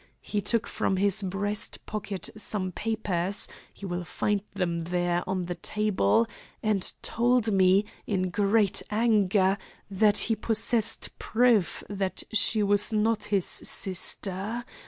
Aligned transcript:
He 0.23 0.41
took 0.41 0.65
from 0.65 0.97
his 0.97 1.21
breast 1.21 1.85
pocket 1.85 2.31
some 2.35 2.71
papers 2.71 3.47
you 3.75 3.87
will 3.87 4.03
find 4.03 4.41
them 4.55 4.85
there, 4.85 5.23
on 5.29 5.45
the 5.45 5.53
table 5.53 6.25
and 6.63 6.91
told 7.03 7.51
me, 7.51 7.85
in 8.07 8.31
great 8.31 8.81
anger, 8.89 9.59
that 9.91 10.17
he 10.17 10.35
possessed 10.35 11.19
proof 11.19 11.83
that 11.87 12.23
she 12.33 12.63
was 12.63 12.91
not 12.91 13.25
his 13.25 13.45
sister. 13.45 14.65